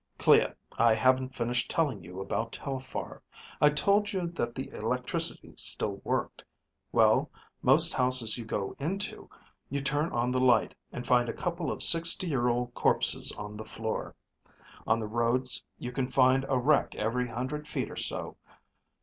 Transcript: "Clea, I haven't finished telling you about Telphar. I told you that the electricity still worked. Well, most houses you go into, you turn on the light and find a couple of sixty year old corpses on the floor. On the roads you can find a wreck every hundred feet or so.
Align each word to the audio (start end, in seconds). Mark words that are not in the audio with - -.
"Clea, 0.17 0.47
I 0.79 0.95
haven't 0.95 1.35
finished 1.35 1.69
telling 1.69 2.03
you 2.03 2.21
about 2.21 2.53
Telphar. 2.53 3.21
I 3.61 3.69
told 3.69 4.11
you 4.11 4.25
that 4.25 4.55
the 4.55 4.73
electricity 4.73 5.53
still 5.55 6.01
worked. 6.03 6.43
Well, 6.91 7.29
most 7.61 7.93
houses 7.93 8.35
you 8.35 8.43
go 8.43 8.75
into, 8.79 9.29
you 9.69 9.79
turn 9.79 10.11
on 10.11 10.31
the 10.31 10.41
light 10.41 10.73
and 10.91 11.05
find 11.05 11.29
a 11.29 11.33
couple 11.33 11.71
of 11.71 11.83
sixty 11.83 12.27
year 12.27 12.47
old 12.47 12.73
corpses 12.73 13.31
on 13.33 13.55
the 13.55 13.63
floor. 13.63 14.15
On 14.87 14.99
the 14.99 15.07
roads 15.07 15.63
you 15.77 15.91
can 15.91 16.07
find 16.07 16.47
a 16.49 16.57
wreck 16.57 16.95
every 16.95 17.27
hundred 17.27 17.67
feet 17.67 17.91
or 17.91 17.95
so. 17.95 18.37